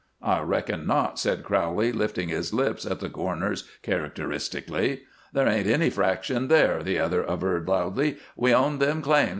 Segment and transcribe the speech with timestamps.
[0.23, 5.01] "I reckon not," said Crowley, lifting his lips at the corners characteristically.
[5.31, 8.17] "There ain't any fraction there," the other averred, loudly.
[8.35, 9.29] "We own them claims.